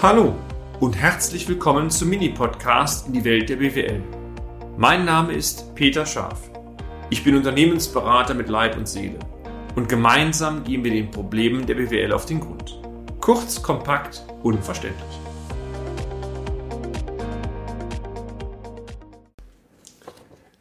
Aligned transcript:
Hallo 0.00 0.36
und 0.78 0.96
herzlich 0.96 1.48
willkommen 1.48 1.90
zum 1.90 2.10
Mini-Podcast 2.10 3.08
in 3.08 3.14
die 3.14 3.24
Welt 3.24 3.48
der 3.48 3.56
BWL. 3.56 4.00
Mein 4.76 5.04
Name 5.04 5.32
ist 5.32 5.74
Peter 5.74 6.06
Scharf. 6.06 6.52
Ich 7.10 7.24
bin 7.24 7.34
Unternehmensberater 7.34 8.32
mit 8.34 8.48
Leib 8.48 8.76
und 8.76 8.86
Seele 8.86 9.18
und 9.74 9.88
gemeinsam 9.88 10.62
gehen 10.62 10.84
wir 10.84 10.92
den 10.92 11.10
Problemen 11.10 11.66
der 11.66 11.74
BWL 11.74 12.12
auf 12.12 12.26
den 12.26 12.38
Grund. 12.38 12.80
Kurz, 13.20 13.60
kompakt, 13.60 14.22
unverständlich. 14.44 15.18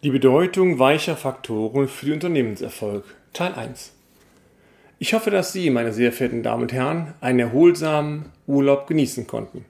Die 0.02 0.10
Bedeutung 0.10 0.80
weicher 0.80 1.16
Faktoren 1.16 1.88
für 1.88 2.08
den 2.08 2.16
Unternehmenserfolg 2.16 3.06
Teil 3.34 3.54
1 3.54 3.97
ich 5.00 5.14
hoffe, 5.14 5.30
dass 5.30 5.54
Sie, 5.54 5.70
meine 5.70 5.94
sehr 5.94 6.12
verehrten 6.12 6.44
Damen 6.44 6.64
und 6.64 6.74
Herren, 6.74 7.14
einen 7.22 7.40
erholsamen 7.40 8.26
Urlaub 8.48 8.88
genießen 8.88 9.28
konnten. 9.28 9.66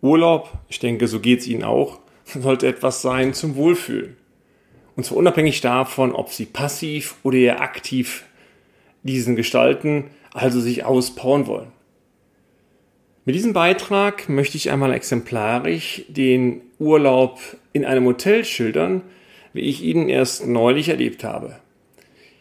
Urlaub, 0.00 0.52
ich 0.68 0.78
denke, 0.78 1.06
so 1.08 1.20
geht 1.20 1.40
es 1.40 1.46
Ihnen 1.46 1.64
auch, 1.64 1.98
sollte 2.24 2.66
etwas 2.66 3.02
sein 3.02 3.34
zum 3.34 3.56
Wohlfühlen. 3.56 4.16
Und 4.96 5.04
zwar 5.04 5.18
unabhängig 5.18 5.60
davon, 5.60 6.12
ob 6.12 6.30
Sie 6.30 6.46
passiv 6.46 7.16
oder 7.22 7.36
eher 7.36 7.60
aktiv 7.60 8.24
diesen 9.02 9.36
gestalten, 9.36 10.10
also 10.32 10.60
sich 10.60 10.84
auspowern 10.84 11.46
wollen. 11.46 11.72
Mit 13.24 13.34
diesem 13.34 13.52
Beitrag 13.52 14.28
möchte 14.28 14.56
ich 14.56 14.70
einmal 14.70 14.92
exemplarisch 14.92 16.02
den 16.08 16.62
Urlaub 16.78 17.38
in 17.74 17.84
einem 17.84 18.06
Hotel 18.06 18.44
schildern, 18.44 19.02
wie 19.52 19.60
ich 19.60 19.82
ihn 19.82 20.08
erst 20.08 20.46
neulich 20.46 20.88
erlebt 20.88 21.24
habe. 21.24 21.56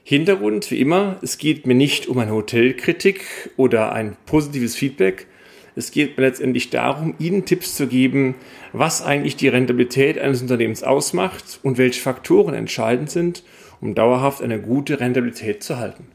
Hintergrund, 0.09 0.71
wie 0.71 0.79
immer, 0.79 1.17
es 1.21 1.37
geht 1.37 1.67
mir 1.67 1.73
nicht 1.73 2.07
um 2.07 2.17
eine 2.17 2.31
Hotelkritik 2.31 3.49
oder 3.57 3.91
ein 3.91 4.15
positives 4.25 4.73
Feedback. 4.73 5.27
Es 5.75 5.91
geht 5.91 6.15
mir 6.15 6.23
letztendlich 6.23 6.69
darum, 6.69 7.13
Ihnen 7.19 7.43
Tipps 7.43 7.75
zu 7.75 7.87
geben, 7.87 8.35
was 8.71 9.01
eigentlich 9.01 9.35
die 9.35 9.49
Rentabilität 9.49 10.17
eines 10.17 10.41
Unternehmens 10.41 10.81
ausmacht 10.81 11.59
und 11.61 11.77
welche 11.77 11.99
Faktoren 11.99 12.53
entscheidend 12.53 13.11
sind, 13.11 13.43
um 13.81 13.95
dauerhaft 13.95 14.41
eine 14.41 14.61
gute 14.61 15.01
Rentabilität 15.01 15.61
zu 15.61 15.75
halten. 15.77 16.07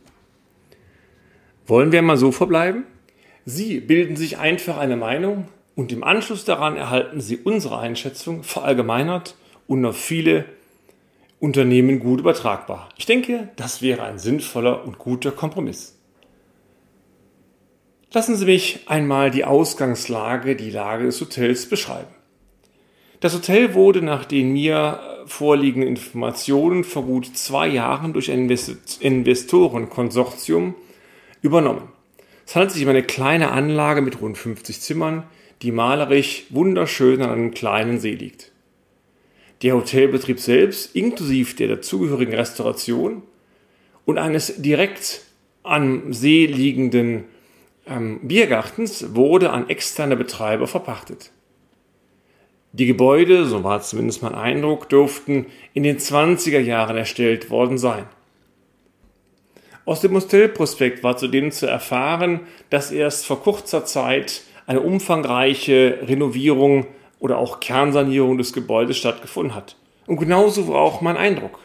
Wollen 1.66 1.92
wir 1.92 2.00
mal 2.00 2.16
so 2.16 2.32
verbleiben? 2.32 2.84
Sie 3.44 3.78
bilden 3.78 4.16
sich 4.16 4.38
einfach 4.38 4.78
eine 4.78 4.96
Meinung 4.96 5.48
und 5.74 5.92
im 5.92 6.02
Anschluss 6.02 6.46
daran 6.46 6.78
erhalten 6.78 7.20
Sie 7.20 7.36
unsere 7.36 7.78
Einschätzung 7.78 8.42
verallgemeinert 8.42 9.36
und 9.66 9.84
auf 9.84 9.98
viele 9.98 10.46
Unternehmen 11.42 11.98
gut 11.98 12.20
übertragbar. 12.20 12.88
Ich 12.96 13.04
denke, 13.06 13.48
das 13.56 13.82
wäre 13.82 14.04
ein 14.04 14.20
sinnvoller 14.20 14.84
und 14.84 14.98
guter 14.98 15.32
Kompromiss. 15.32 15.98
Lassen 18.12 18.36
Sie 18.36 18.44
mich 18.44 18.84
einmal 18.86 19.32
die 19.32 19.44
Ausgangslage, 19.44 20.54
die 20.54 20.70
Lage 20.70 21.06
des 21.06 21.20
Hotels 21.20 21.68
beschreiben. 21.68 22.14
Das 23.18 23.34
Hotel 23.34 23.74
wurde 23.74 24.02
nach 24.02 24.24
den 24.24 24.52
mir 24.52 25.00
vorliegenden 25.26 25.88
Informationen 25.88 26.84
vor 26.84 27.02
gut 27.02 27.36
zwei 27.36 27.66
Jahren 27.66 28.12
durch 28.12 28.30
ein 28.30 28.48
Investorenkonsortium 29.00 30.76
übernommen. 31.40 31.88
Es 32.46 32.54
handelt 32.54 32.70
sich 32.70 32.84
um 32.84 32.90
eine 32.90 33.02
kleine 33.02 33.50
Anlage 33.50 34.00
mit 34.00 34.20
rund 34.20 34.38
50 34.38 34.80
Zimmern, 34.80 35.24
die 35.62 35.72
malerisch 35.72 36.44
wunderschön 36.50 37.20
an 37.20 37.30
einem 37.30 37.50
kleinen 37.52 37.98
See 37.98 38.14
liegt. 38.14 38.51
Der 39.62 39.74
Hotelbetrieb 39.74 40.40
selbst, 40.40 40.94
inklusive 40.96 41.54
der 41.54 41.68
dazugehörigen 41.68 42.34
Restauration 42.34 43.22
und 44.04 44.18
eines 44.18 44.60
direkt 44.60 45.22
am 45.62 46.12
See 46.12 46.46
liegenden 46.46 47.24
ähm, 47.86 48.20
Biergartens, 48.22 49.14
wurde 49.14 49.50
an 49.50 49.68
externe 49.68 50.16
Betreiber 50.16 50.66
verpachtet. 50.66 51.30
Die 52.72 52.86
Gebäude, 52.86 53.44
so 53.44 53.62
war 53.62 53.82
zumindest 53.82 54.22
mein 54.22 54.34
Eindruck, 54.34 54.88
dürften 54.88 55.46
in 55.74 55.82
den 55.82 55.98
20er 55.98 56.58
Jahren 56.58 56.96
erstellt 56.96 57.50
worden 57.50 57.78
sein. 57.78 58.06
Aus 59.84 60.00
dem 60.00 60.14
Hotelprospekt 60.14 61.02
war 61.02 61.16
zudem 61.16 61.52
zu 61.52 61.66
erfahren, 61.66 62.40
dass 62.70 62.90
erst 62.90 63.26
vor 63.26 63.42
kurzer 63.42 63.84
Zeit 63.84 64.42
eine 64.66 64.80
umfangreiche 64.80 65.98
Renovierung 66.06 66.86
oder 67.22 67.38
auch 67.38 67.60
Kernsanierung 67.60 68.36
des 68.36 68.52
Gebäudes 68.52 68.98
stattgefunden 68.98 69.54
hat. 69.54 69.76
Und 70.06 70.16
genauso 70.16 70.66
war 70.66 70.80
auch 70.80 71.00
mein 71.00 71.16
Eindruck. 71.16 71.60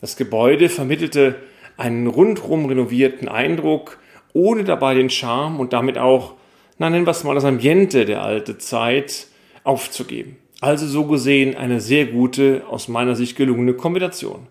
Das 0.00 0.16
Gebäude 0.16 0.68
vermittelte 0.68 1.36
einen 1.76 2.08
rundrum 2.08 2.66
renovierten 2.66 3.28
Eindruck, 3.28 3.98
ohne 4.32 4.64
dabei 4.64 4.94
den 4.94 5.08
Charme 5.08 5.60
und 5.60 5.72
damit 5.72 5.98
auch, 5.98 6.34
na 6.78 6.90
nennen 6.90 7.06
wir 7.06 7.12
es 7.12 7.22
mal 7.22 7.36
das 7.36 7.44
Ambiente 7.44 8.06
der 8.06 8.22
alten 8.22 8.58
Zeit 8.58 9.28
aufzugeben. 9.62 10.36
Also 10.60 10.86
so 10.88 11.04
gesehen 11.04 11.56
eine 11.56 11.80
sehr 11.80 12.06
gute, 12.06 12.64
aus 12.68 12.88
meiner 12.88 13.14
Sicht 13.14 13.36
gelungene 13.36 13.74
Kombination. 13.74 14.48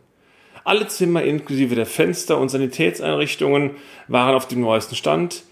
Alle 0.63 0.87
Zimmer 0.87 1.23
inklusive 1.23 1.75
der 1.75 1.85
Fenster 1.85 2.37
und 2.37 2.47
Sanitätseinrichtungen 2.47 3.71
waren 4.07 4.35
auf 4.35 4.47
dem 4.47 4.61
neuesten 4.61 4.95
Stand. 4.95 5.43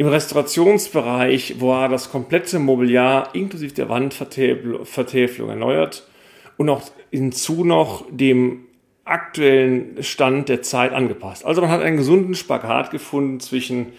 Im 0.00 0.06
Restaurationsbereich 0.06 1.60
war 1.60 1.90
das 1.90 2.10
komplette 2.10 2.58
Mobiliar 2.58 3.34
inklusive 3.34 3.74
der 3.74 3.90
Wandvertäfelung 3.90 5.50
erneuert 5.50 6.08
und 6.56 6.70
auch 6.70 6.80
hinzu 7.10 7.66
noch 7.66 8.06
dem 8.10 8.64
aktuellen 9.04 10.02
Stand 10.02 10.48
der 10.48 10.62
Zeit 10.62 10.94
angepasst. 10.94 11.44
Also 11.44 11.60
man 11.60 11.68
hat 11.68 11.82
einen 11.82 11.98
gesunden 11.98 12.34
Spagat 12.34 12.90
gefunden 12.90 13.40
zwischen, 13.40 13.92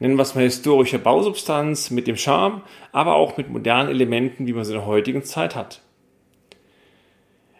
nennen 0.00 0.16
wir 0.16 0.22
es 0.22 0.34
mal 0.34 0.42
historischer 0.42 0.98
Bausubstanz 0.98 1.92
mit 1.92 2.08
dem 2.08 2.16
Charme, 2.16 2.62
aber 2.90 3.14
auch 3.14 3.36
mit 3.36 3.48
modernen 3.48 3.90
Elementen, 3.90 4.48
wie 4.48 4.54
man 4.54 4.64
sie 4.64 4.72
in 4.72 4.78
der 4.78 4.88
heutigen 4.88 5.22
Zeit 5.22 5.54
hat. 5.54 5.82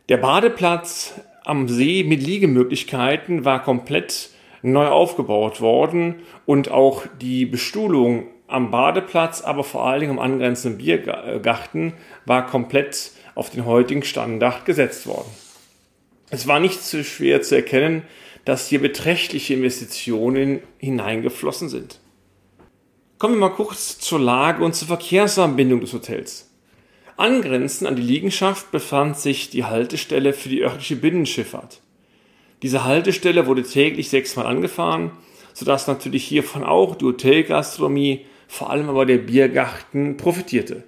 Der 0.09 0.16
Badeplatz 0.16 1.15
am 1.44 1.69
See 1.69 2.03
mit 2.03 2.25
Liegemöglichkeiten 2.25 3.44
war 3.44 3.62
komplett 3.62 4.31
neu 4.65 4.87
aufgebaut 4.87 5.61
worden 5.61 6.23
und 6.47 6.71
auch 6.71 7.05
die 7.21 7.45
Bestuhlung 7.45 8.29
am 8.47 8.71
Badeplatz, 8.71 9.43
aber 9.43 9.63
vor 9.63 9.85
allen 9.85 10.01
Dingen 10.01 10.13
am 10.13 10.19
angrenzenden 10.19 10.79
Biergarten 10.79 11.93
war 12.25 12.47
komplett 12.47 13.13
auf 13.35 13.51
den 13.51 13.67
heutigen 13.67 14.03
Standard 14.03 14.65
gesetzt 14.65 15.07
worden. 15.07 15.29
Es 16.31 16.47
war 16.47 16.61
nicht 16.61 16.81
so 16.81 17.03
schwer 17.03 17.43
zu 17.43 17.57
erkennen, 17.57 18.03
dass 18.47 18.69
hier 18.69 18.81
beträchtliche 18.81 19.53
Investitionen 19.55 20.61
hineingeflossen 20.79 21.69
sind. 21.69 22.01
Kommen 23.19 23.35
wir 23.35 23.49
mal 23.49 23.55
kurz 23.55 23.99
zur 23.99 24.19
Lage 24.19 24.65
und 24.65 24.75
zur 24.75 24.89
Verkehrsanbindung 24.89 25.81
des 25.81 25.93
Hotels. 25.93 26.51
Angrenzend 27.17 27.89
an 27.89 27.97
die 27.97 28.03
Liegenschaft 28.03 28.71
befand 28.71 29.19
sich 29.19 29.51
die 29.51 29.65
Haltestelle 29.65 30.33
für 30.33 30.49
die 30.49 30.63
örtliche 30.63 30.97
Binnenschifffahrt. 30.97 31.81
Diese 32.65 32.85
Haltestelle 32.85 33.47
wurde 33.47 33.63
täglich 33.63 34.09
sechsmal 34.09 34.47
angefahren, 34.47 35.11
sodass 35.53 35.87
natürlich 35.87 36.25
hiervon 36.25 36.65
auch 36.65 36.97
die 36.97 37.05
Hotelgastronomie, 37.05 38.25
vor 38.49 38.71
allem 38.71 38.89
aber 38.89 39.05
der 39.05 39.19
Biergarten 39.19 40.17
profitierte. 40.17 40.83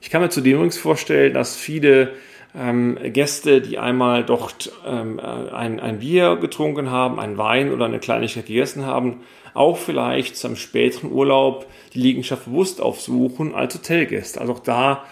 Ich 0.00 0.10
kann 0.10 0.20
mir 0.20 0.30
zudem 0.30 0.54
übrigens 0.54 0.78
vorstellen, 0.78 1.32
dass 1.32 1.54
viele 1.54 2.14
ähm, 2.58 2.98
Gäste, 3.04 3.60
die 3.60 3.78
einmal 3.78 4.24
dort 4.24 4.72
ähm, 4.84 5.20
äh, 5.20 5.22
ein, 5.22 5.78
ein 5.78 6.00
Bier 6.00 6.34
getrunken 6.34 6.90
haben, 6.90 7.20
ein 7.20 7.38
Wein 7.38 7.72
oder 7.72 7.84
eine 7.84 8.00
Kleinigkeit 8.00 8.46
gegessen 8.46 8.84
haben, 8.84 9.20
auch 9.54 9.78
vielleicht 9.78 10.36
zum 10.36 10.56
späteren 10.56 11.12
Urlaub 11.12 11.68
die 11.94 12.00
Liegenschaft 12.00 12.46
bewusst 12.46 12.80
aufsuchen 12.80 13.54
als 13.54 13.76
Hotelgäste. 13.76 14.40
Also 14.40 14.54
auch 14.54 14.58
da 14.58 15.04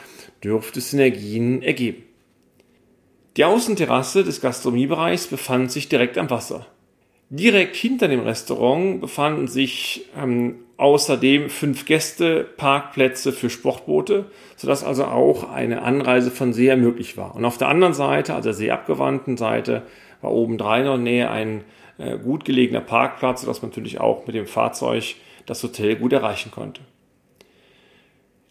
dürfte 0.42 0.80
es 0.80 0.90
Synergien 0.90 1.62
ergeben. 1.62 2.09
Die 3.36 3.44
Außenterrasse 3.44 4.24
des 4.24 4.40
Gastronomiebereichs 4.40 5.28
befand 5.28 5.70
sich 5.70 5.88
direkt 5.88 6.18
am 6.18 6.30
Wasser. 6.30 6.66
Direkt 7.28 7.76
hinter 7.76 8.08
dem 8.08 8.20
Restaurant 8.20 9.00
befanden 9.00 9.46
sich 9.46 10.06
ähm, 10.20 10.56
außerdem 10.78 11.48
fünf 11.48 11.84
Gästeparkplätze 11.84 13.32
für 13.32 13.48
Sportboote, 13.48 14.24
sodass 14.56 14.82
also 14.82 15.04
auch 15.04 15.48
eine 15.48 15.82
Anreise 15.82 16.32
von 16.32 16.52
See 16.52 16.74
möglich 16.74 17.16
war. 17.16 17.36
Und 17.36 17.44
auf 17.44 17.56
der 17.56 17.68
anderen 17.68 17.94
Seite, 17.94 18.34
also 18.34 18.48
der 18.48 18.54
seeabgewandten 18.54 19.36
Seite, 19.36 19.82
war 20.22 20.32
obendrein 20.32 20.80
in 20.80 20.86
der 20.86 20.96
Nähe 20.98 21.30
ein 21.30 21.64
äh, 21.98 22.18
gut 22.18 22.44
gelegener 22.44 22.80
Parkplatz, 22.80 23.42
sodass 23.42 23.62
man 23.62 23.70
natürlich 23.70 24.00
auch 24.00 24.26
mit 24.26 24.34
dem 24.34 24.46
Fahrzeug 24.46 25.14
das 25.46 25.62
Hotel 25.62 25.96
gut 25.96 26.12
erreichen 26.12 26.50
konnte. 26.50 26.80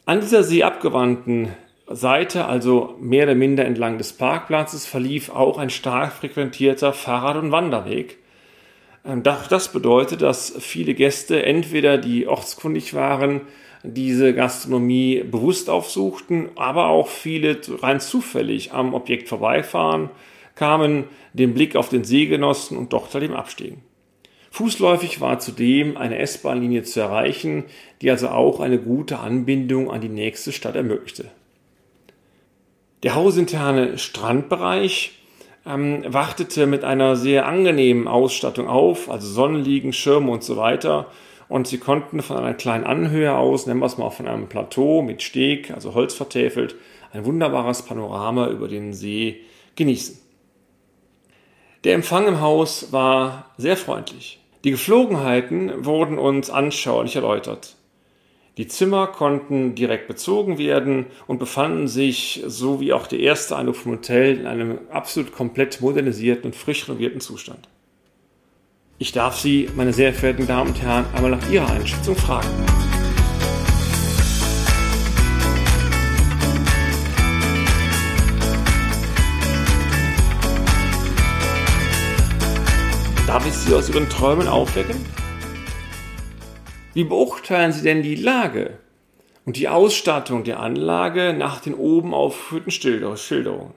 An 0.06 0.22
dieser 0.22 0.44
seeabgewandten 0.44 1.50
Seite, 1.90 2.46
also 2.46 2.96
mehr 3.00 3.24
oder 3.26 3.36
minder 3.36 3.66
entlang 3.66 3.98
des 3.98 4.14
Parkplatzes, 4.14 4.86
verlief 4.86 5.30
auch 5.30 5.58
ein 5.58 5.70
stark 5.70 6.14
frequentierter 6.14 6.94
Fahrrad- 6.94 7.38
und 7.38 7.52
Wanderweg. 7.52 8.18
Ähm, 9.06 9.24
das 9.24 9.72
bedeutet, 9.72 10.22
dass 10.22 10.56
viele 10.60 10.94
Gäste 10.94 11.44
entweder 11.44 11.98
die 11.98 12.28
ortskundig 12.28 12.94
waren, 12.94 13.42
diese 13.84 14.34
Gastronomie 14.34 15.24
bewusst 15.24 15.70
aufsuchten, 15.70 16.50
aber 16.56 16.88
auch 16.88 17.08
viele 17.08 17.60
rein 17.82 18.00
zufällig 18.00 18.74
am 18.74 18.94
Objekt 18.94 19.30
vorbeifahren, 19.30 20.10
kamen, 20.56 21.06
den 21.34 21.54
Blick 21.54 21.76
auf 21.76 21.90
den 21.90 22.04
See 22.04 22.26
genossen 22.26 22.78
und 22.78 22.92
dort 22.92 23.14
halt 23.14 23.24
eben 23.24 23.36
abstiegen. 23.36 23.82
Fußläufig 24.52 25.22
war 25.22 25.40
zudem 25.40 25.96
eine 25.96 26.18
S-Bahn-Linie 26.18 26.84
zu 26.84 27.00
erreichen, 27.00 27.66
die 28.02 28.10
also 28.12 28.30
auch 28.30 28.60
eine 28.60 28.80
gute 28.80 29.20
Anbindung 29.20 29.90
an 29.90 30.02
die 30.02 30.10
nächste 30.10 30.52
Stadt 30.52 30.76
ermöglichte. 30.76 31.32
Der 33.04 33.16
hausinterne 33.16 33.98
Strandbereich 33.98 35.12
ähm, 35.66 36.04
wartete 36.08 36.66
mit 36.66 36.84
einer 36.84 37.16
sehr 37.16 37.46
angenehmen 37.46 38.08
Ausstattung 38.08 38.68
auf, 38.68 39.10
also 39.10 39.28
Sonnenliegen, 39.28 39.94
Schirme 39.94 40.32
und 40.32 40.44
so 40.44 40.58
weiter. 40.58 41.08
Und 41.48 41.68
sie 41.68 41.78
konnten 41.78 42.22
von 42.22 42.38
einer 42.38 42.54
kleinen 42.54 42.84
Anhöhe 42.84 43.36
aus, 43.36 43.66
nennen 43.66 43.80
wir 43.80 43.86
es 43.86 43.98
mal 43.98 44.10
von 44.10 44.28
einem 44.28 44.48
Plateau 44.50 45.02
mit 45.02 45.24
Steg, 45.24 45.72
also 45.72 45.96
Holz 45.96 46.14
vertäfelt, 46.14 46.76
ein 47.12 47.26
wunderbares 47.26 47.84
Panorama 47.84 48.50
über 48.50 48.68
den 48.68 48.94
See 48.94 49.42
genießen. 49.76 50.20
Der 51.86 51.96
Empfang 51.96 52.28
im 52.28 52.42
Haus 52.42 52.92
war 52.92 53.52
sehr 53.58 53.78
freundlich. 53.78 54.40
Die 54.66 54.72
Geflogenheiten 54.72 55.86
wurden 55.86 56.18
uns 56.18 56.50
anschaulich 56.50 57.16
erläutert. 57.16 57.78
Die 58.60 58.68
Zimmer 58.68 59.08
konnten 59.08 59.74
direkt 59.74 60.10
bezogen 60.10 60.58
werden 60.58 61.06
und 61.28 61.40
befanden 61.40 61.88
sich, 61.88 62.44
so 62.46 62.82
wie 62.82 62.92
auch 62.92 63.08
der 63.08 63.20
erste 63.20 63.56
Eindruck 63.56 63.78
vom 63.78 63.94
Hotel, 63.94 64.38
in 64.38 64.46
einem 64.48 64.80
absolut 64.92 65.32
komplett 65.32 65.80
modernisierten 65.80 66.48
und 66.48 66.56
frisch 66.58 66.90
renovierten 66.90 67.22
Zustand. 67.22 67.70
Ich 68.98 69.14
darf 69.14 69.40
Sie, 69.40 69.70
meine 69.78 69.94
sehr 69.94 70.14
verehrten 70.14 70.46
Damen 70.46 70.72
und 70.72 70.82
Herren, 70.82 71.06
einmal 71.16 71.32
nach 71.32 71.50
Ihrer 71.50 71.72
Einschätzung 71.72 72.18
fragen. 72.18 72.50
Darf 83.26 83.48
ich 83.48 83.54
Sie 83.54 83.74
aus 83.74 83.88
Ihren 83.88 84.10
Träumen 84.10 84.50
aufwecken? 84.50 84.98
Wie 87.00 87.06
beurteilen 87.06 87.72
Sie 87.72 87.84
denn 87.84 88.04
die 88.04 88.16
Lage 88.16 88.72
und 89.46 89.56
die 89.56 89.70
Ausstattung 89.70 90.44
der 90.44 90.60
Anlage 90.60 91.32
nach 91.32 91.62
den 91.62 91.74
oben 91.74 92.14
aufgeführten 92.14 92.72
Schilderungen? 93.16 93.74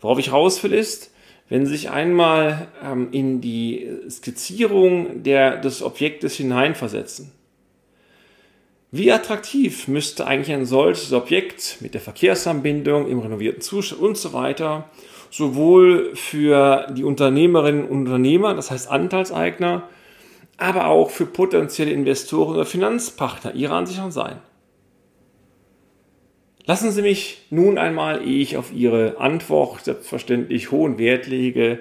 Worauf 0.00 0.18
ich 0.18 0.32
raus 0.32 0.60
will 0.64 0.72
ist, 0.72 1.12
wenn 1.48 1.66
Sie 1.66 1.70
sich 1.70 1.90
einmal 1.90 2.66
ähm, 2.84 3.10
in 3.12 3.40
die 3.40 3.88
Skizzierung 4.10 5.22
der, 5.22 5.56
des 5.58 5.84
Objektes 5.84 6.34
hineinversetzen. 6.34 7.30
Wie 8.90 9.12
attraktiv 9.12 9.86
müsste 9.86 10.26
eigentlich 10.26 10.52
ein 10.52 10.66
solches 10.66 11.12
Objekt 11.12 11.76
mit 11.78 11.94
der 11.94 12.00
Verkehrsanbindung 12.00 13.08
im 13.08 13.20
renovierten 13.20 13.62
Zustand 13.62 14.02
und 14.02 14.18
so 14.18 14.32
weiter 14.32 14.90
sowohl 15.30 16.16
für 16.16 16.88
die 16.90 17.04
Unternehmerinnen 17.04 17.84
und 17.84 18.08
Unternehmer, 18.08 18.54
das 18.54 18.72
heißt 18.72 18.90
Anteilseigner, 18.90 19.88
aber 20.62 20.86
auch 20.86 21.10
für 21.10 21.26
potenzielle 21.26 21.90
Investoren 21.90 22.54
oder 22.54 22.64
Finanzpartner 22.64 23.54
ihrer 23.54 23.74
Ansicht 23.74 23.98
nach 23.98 24.10
sein. 24.10 24.38
Lassen 26.64 26.92
Sie 26.92 27.02
mich 27.02 27.46
nun 27.50 27.76
einmal, 27.76 28.22
ehe 28.22 28.40
ich 28.40 28.56
auf 28.56 28.72
Ihre 28.72 29.18
Antwort 29.18 29.84
selbstverständlich 29.84 30.70
hohen 30.70 30.96
Wert 30.96 31.26
lege, 31.26 31.80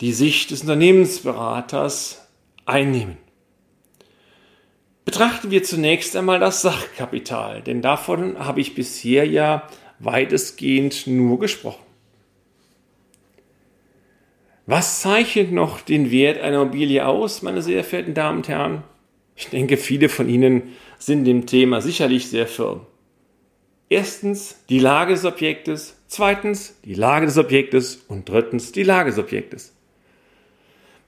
die 0.00 0.12
Sicht 0.12 0.52
des 0.52 0.62
Unternehmensberaters 0.62 2.28
einnehmen. 2.64 3.16
Betrachten 5.04 5.50
wir 5.50 5.64
zunächst 5.64 6.16
einmal 6.16 6.38
das 6.38 6.62
Sachkapital, 6.62 7.60
denn 7.62 7.82
davon 7.82 8.38
habe 8.38 8.60
ich 8.60 8.74
bisher 8.74 9.26
ja 9.26 9.66
weitestgehend 9.98 11.06
nur 11.06 11.38
gesprochen. 11.40 11.84
Was 14.66 15.02
zeichnet 15.02 15.52
noch 15.52 15.82
den 15.82 16.10
Wert 16.10 16.40
einer 16.40 16.62
Immobilie 16.62 17.06
aus, 17.06 17.42
meine 17.42 17.60
sehr 17.60 17.84
verehrten 17.84 18.14
Damen 18.14 18.38
und 18.38 18.48
Herren? 18.48 18.82
Ich 19.36 19.48
denke, 19.48 19.76
viele 19.76 20.08
von 20.08 20.26
Ihnen 20.26 20.74
sind 20.98 21.26
dem 21.26 21.44
Thema 21.44 21.82
sicherlich 21.82 22.28
sehr 22.30 22.46
firm. 22.46 22.80
Erstens 23.90 24.64
die 24.70 24.78
Lage 24.78 25.12
des 25.12 25.26
Objektes, 25.26 26.00
zweitens 26.06 26.80
die 26.82 26.94
Lage 26.94 27.26
des 27.26 27.36
Objektes 27.36 28.04
und 28.08 28.26
drittens 28.26 28.72
die 28.72 28.84
Lage 28.84 29.10
des 29.10 29.18
Objektes. 29.18 29.74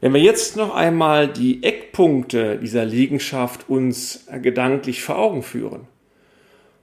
Wenn 0.02 0.12
wir 0.12 0.20
jetzt 0.20 0.56
noch 0.56 0.74
einmal 0.74 1.26
die 1.26 1.62
Eckpunkte 1.62 2.58
dieser 2.58 2.84
Liegenschaft 2.84 3.70
uns 3.70 4.26
gedanklich 4.42 5.02
vor 5.02 5.16
Augen 5.16 5.42
führen. 5.42 5.88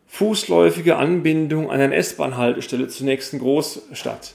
Fußläufige 0.08 0.96
Anbindung 0.96 1.70
an 1.70 1.80
eine 1.80 1.96
S-Bahn-Haltestelle 1.96 2.88
zur 2.88 3.06
nächsten 3.06 3.38
Großstadt 3.38 4.34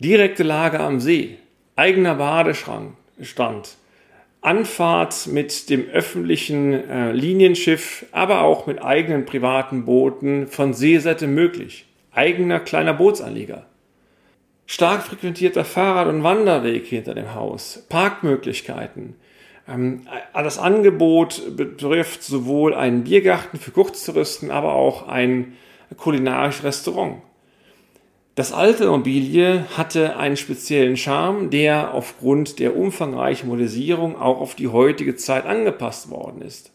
Direkte 0.00 0.44
Lage 0.44 0.78
am 0.78 1.00
See, 1.00 1.38
eigener 1.74 2.14
Badestrand, 2.14 2.94
Anfahrt 4.40 5.26
mit 5.26 5.68
dem 5.70 5.88
öffentlichen 5.88 6.72
äh, 6.72 7.10
Linienschiff, 7.10 8.06
aber 8.12 8.42
auch 8.42 8.68
mit 8.68 8.80
eigenen 8.80 9.26
privaten 9.26 9.86
Booten 9.86 10.46
von 10.46 10.72
Seeseite 10.72 11.26
möglich. 11.26 11.86
Eigener 12.12 12.60
kleiner 12.60 12.94
Bootsanlieger. 12.94 13.66
Stark 14.66 15.02
frequentierter 15.02 15.64
Fahrrad- 15.64 16.06
und 16.06 16.22
Wanderweg 16.22 16.86
hinter 16.86 17.14
dem 17.16 17.34
Haus. 17.34 17.84
Parkmöglichkeiten. 17.88 19.16
Ähm, 19.66 20.06
das 20.32 20.60
Angebot 20.60 21.56
betrifft 21.56 22.22
sowohl 22.22 22.72
einen 22.72 23.02
Biergarten 23.02 23.58
für 23.58 23.72
Kurztouristen, 23.72 24.52
aber 24.52 24.74
auch 24.74 25.08
ein 25.08 25.54
kulinarisches 25.96 26.62
Restaurant. 26.62 27.22
Das 28.38 28.52
alte 28.52 28.84
Immobilie 28.84 29.64
hatte 29.76 30.16
einen 30.16 30.36
speziellen 30.36 30.96
Charme, 30.96 31.50
der 31.50 31.92
aufgrund 31.92 32.60
der 32.60 32.76
umfangreichen 32.76 33.48
Modernisierung 33.48 34.14
auch 34.14 34.40
auf 34.40 34.54
die 34.54 34.68
heutige 34.68 35.16
Zeit 35.16 35.44
angepasst 35.44 36.08
worden 36.08 36.42
ist. 36.42 36.70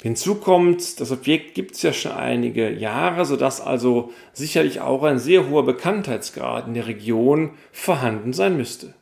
Hinzu 0.00 0.36
kommt, 0.36 1.00
das 1.00 1.10
Objekt 1.10 1.56
gibt 1.56 1.74
es 1.74 1.82
ja 1.82 1.92
schon 1.92 2.12
einige 2.12 2.70
Jahre, 2.70 3.24
sodass 3.24 3.60
also 3.60 4.12
sicherlich 4.32 4.80
auch 4.80 5.02
ein 5.02 5.18
sehr 5.18 5.50
hoher 5.50 5.66
Bekanntheitsgrad 5.66 6.68
in 6.68 6.74
der 6.74 6.86
Region 6.86 7.50
vorhanden 7.72 8.32
sein 8.32 8.56
müsste. 8.56 8.94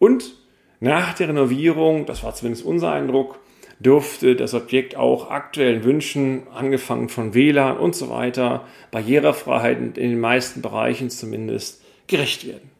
Und 0.00 0.34
nach 0.80 1.14
der 1.14 1.28
Renovierung, 1.28 2.04
das 2.04 2.24
war 2.24 2.34
zumindest 2.34 2.66
unser 2.66 2.90
Eindruck, 2.90 3.38
dürfte 3.80 4.36
das 4.36 4.54
Objekt 4.54 4.96
auch 4.96 5.30
aktuellen 5.30 5.84
Wünschen, 5.84 6.42
angefangen 6.54 7.08
von 7.08 7.34
WLAN 7.34 7.78
und 7.78 7.94
so 7.94 8.10
weiter, 8.10 8.66
Barrierefreiheit 8.90 9.78
in 9.78 9.94
den 9.94 10.20
meisten 10.20 10.62
Bereichen 10.62 11.10
zumindest, 11.10 11.82
gerecht 12.06 12.46
werden. 12.46 12.70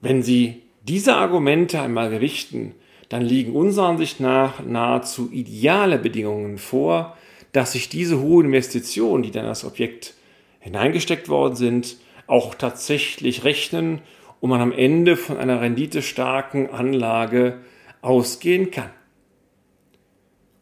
Wenn 0.00 0.22
Sie 0.22 0.62
diese 0.82 1.16
Argumente 1.16 1.80
einmal 1.80 2.10
gewichten, 2.10 2.74
dann 3.08 3.22
liegen 3.22 3.54
unserer 3.54 3.88
Ansicht 3.88 4.20
nach 4.20 4.64
nahezu 4.64 5.30
ideale 5.32 5.98
Bedingungen 5.98 6.58
vor, 6.58 7.16
dass 7.52 7.72
sich 7.72 7.88
diese 7.88 8.20
hohen 8.20 8.46
Investitionen, 8.46 9.22
die 9.22 9.30
dann 9.30 9.46
das 9.46 9.64
Objekt 9.64 10.14
hineingesteckt 10.60 11.28
worden 11.28 11.56
sind, 11.56 11.96
auch 12.26 12.54
tatsächlich 12.54 13.44
rechnen 13.44 14.00
und 14.40 14.50
man 14.50 14.60
am 14.60 14.72
Ende 14.72 15.16
von 15.16 15.36
einer 15.36 15.60
renditestarken 15.60 16.70
Anlage 16.70 17.58
ausgehen 18.02 18.70
kann. 18.70 18.90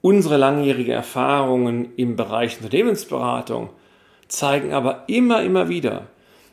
Unsere 0.00 0.36
langjährigen 0.36 0.92
Erfahrungen 0.92 1.92
im 1.96 2.16
Bereich 2.16 2.58
Unternehmensberatung 2.60 3.70
zeigen 4.28 4.72
aber 4.72 5.04
immer, 5.08 5.42
immer 5.42 5.68
wieder, 5.68 6.06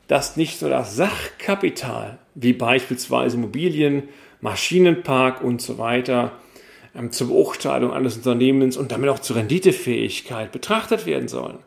dass 0.08 0.38
nicht 0.38 0.62
nur 0.62 0.72
das 0.72 0.96
Sachkapital, 0.96 2.18
wie 2.34 2.54
beispielsweise 2.54 3.38
Immobilien, 3.38 4.04
Maschinenpark 4.42 5.42
und 5.42 5.62
so 5.62 5.78
weiter, 5.78 6.32
ähm, 6.96 7.12
zur 7.12 7.28
Beurteilung 7.28 7.92
eines 7.92 8.18
Unternehmens 8.18 8.78
und 8.78 8.92
damit 8.92 9.10
auch 9.10 9.20
zur 9.20 9.36
Renditefähigkeit 9.38 10.52
betrachtet 10.52 11.06
werden 11.06 11.28
sollen. 11.28 11.60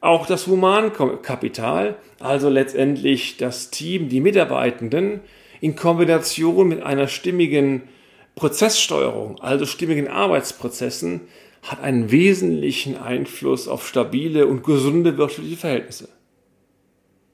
Auch 0.00 0.26
das 0.26 0.46
Humankapital, 0.46 1.96
also 2.20 2.48
letztendlich 2.48 3.36
das 3.36 3.70
Team, 3.70 4.08
die 4.08 4.20
Mitarbeitenden, 4.20 5.20
in 5.60 5.74
Kombination 5.74 6.68
mit 6.68 6.82
einer 6.82 7.08
stimmigen 7.08 7.82
Prozesssteuerung, 8.38 9.40
also 9.40 9.66
stimmigen 9.66 10.06
Arbeitsprozessen, 10.06 11.22
hat 11.62 11.80
einen 11.80 12.12
wesentlichen 12.12 12.96
Einfluss 12.96 13.66
auf 13.66 13.86
stabile 13.86 14.46
und 14.46 14.62
gesunde 14.62 15.18
wirtschaftliche 15.18 15.56
Verhältnisse. 15.56 16.08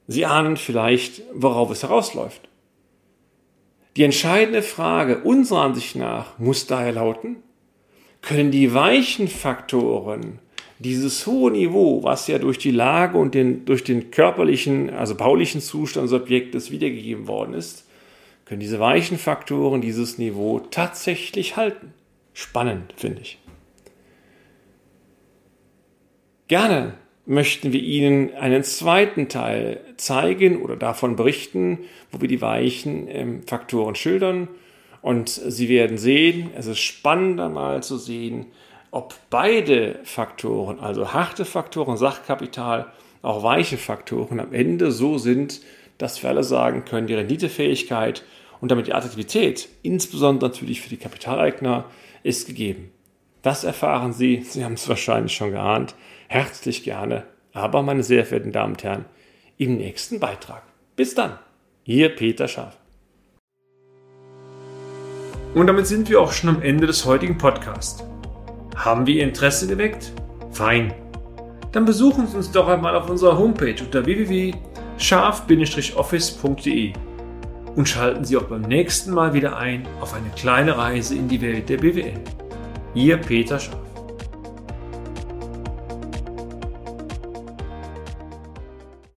Sie 0.07 0.25
ahnen 0.25 0.57
vielleicht, 0.57 1.21
worauf 1.31 1.69
es 1.69 1.83
herausläuft. 1.83 2.49
Die 3.95 4.03
entscheidende 4.03 4.63
Frage 4.63 5.19
unserer 5.23 5.61
Ansicht 5.61 5.95
nach 5.95 6.39
muss 6.39 6.65
daher 6.65 6.93
lauten, 6.93 7.37
können 8.23 8.49
die 8.49 8.73
weichen 8.73 9.27
Faktoren 9.27 10.39
dieses 10.79 11.27
hohe 11.27 11.51
Niveau, 11.51 12.03
was 12.03 12.27
ja 12.27 12.39
durch 12.39 12.57
die 12.57 12.71
Lage 12.71 13.19
und 13.19 13.35
den, 13.35 13.65
durch 13.65 13.83
den 13.83 14.09
körperlichen, 14.09 14.89
also 14.89 15.13
baulichen 15.13 15.61
Zustand 15.61 16.07
des 16.07 16.19
Objektes 16.19 16.71
wiedergegeben 16.71 17.27
worden 17.27 17.53
ist, 17.53 17.84
können 18.45 18.59
diese 18.59 18.79
weichen 18.79 19.17
Faktoren 19.17 19.81
dieses 19.81 20.17
Niveau 20.17 20.59
tatsächlich 20.59 21.57
halten. 21.57 21.93
Spannend, 22.33 22.93
finde 22.95 23.21
ich. 23.21 23.39
Gerne 26.47 26.93
möchten 27.25 27.73
wir 27.73 27.81
Ihnen 27.81 28.33
einen 28.35 28.63
zweiten 28.63 29.29
Teil 29.29 29.81
zeigen 29.97 30.61
oder 30.61 30.75
davon 30.75 31.15
berichten, 31.15 31.79
wo 32.11 32.21
wir 32.21 32.27
die 32.27 32.41
weichen 32.41 33.07
ähm, 33.07 33.43
Faktoren 33.47 33.95
schildern. 33.95 34.47
Und 35.01 35.29
Sie 35.29 35.69
werden 35.69 35.97
sehen, 35.97 36.51
es 36.55 36.67
ist 36.67 36.79
spannend 36.79 37.39
einmal 37.39 37.81
zu 37.83 37.97
sehen, 37.97 38.47
ob 38.91 39.15
beide 39.29 39.99
Faktoren, 40.03 40.79
also 40.79 41.13
harte 41.13 41.45
Faktoren, 41.45 41.97
Sachkapital, 41.97 42.91
auch 43.21 43.43
weiche 43.43 43.77
Faktoren 43.77 44.39
am 44.39 44.53
Ende 44.53 44.91
so 44.91 45.17
sind, 45.17 45.61
dass 45.97 46.21
wir 46.21 46.29
alle 46.29 46.43
sagen 46.43 46.85
können, 46.85 47.07
die 47.07 47.13
Renditefähigkeit 47.13 48.23
und 48.61 48.71
damit 48.71 48.87
die 48.87 48.93
Attraktivität, 48.93 49.69
insbesondere 49.83 50.49
natürlich 50.49 50.81
für 50.81 50.89
die 50.89 50.97
Kapitaleigner, 50.97 51.85
ist 52.23 52.47
gegeben. 52.47 52.91
Das 53.41 53.63
erfahren 53.63 54.11
Sie, 54.11 54.41
Sie 54.41 54.65
haben 54.65 54.73
es 54.73 54.89
wahrscheinlich 54.89 55.33
schon 55.33 55.51
geahnt, 55.51 55.95
herzlich 56.27 56.83
gerne, 56.83 57.25
aber 57.53 57.83
meine 57.83 58.03
sehr 58.03 58.25
verehrten 58.25 58.51
Damen 58.51 58.73
und 58.73 58.83
Herren, 58.83 59.05
im 59.57 59.77
nächsten 59.77 60.19
Beitrag. 60.19 60.63
Bis 60.95 61.13
dann, 61.13 61.37
Ihr 61.83 62.09
Peter 62.09 62.47
Schaaf. 62.47 62.77
Und 65.53 65.67
damit 65.67 65.87
sind 65.87 66.09
wir 66.09 66.19
auch 66.19 66.33
schon 66.33 66.49
am 66.49 66.61
Ende 66.61 66.87
des 66.87 67.05
heutigen 67.05 67.37
Podcasts. 67.37 68.03
Haben 68.75 69.05
wir 69.05 69.15
Ihr 69.15 69.23
Interesse 69.23 69.67
geweckt? 69.67 70.11
Fein. 70.51 70.93
Dann 71.71 71.85
besuchen 71.85 72.27
Sie 72.27 72.35
uns 72.35 72.51
doch 72.51 72.67
einmal 72.67 72.95
auf 72.95 73.09
unserer 73.09 73.37
Homepage 73.37 73.75
unter 73.81 74.05
www.scharf-office.de 74.97 76.93
und 77.75 77.89
schalten 77.89 78.23
Sie 78.23 78.37
auch 78.37 78.43
beim 78.43 78.61
nächsten 78.61 79.11
Mal 79.11 79.33
wieder 79.33 79.57
ein 79.57 79.85
auf 79.99 80.13
eine 80.13 80.29
kleine 80.29 80.77
Reise 80.77 81.15
in 81.15 81.27
die 81.27 81.41
Welt 81.41 81.67
der 81.69 81.77
BWL. 81.77 82.19
Ihr 82.93 83.17
Peter 83.17 83.59
Schaaf. 83.59 83.84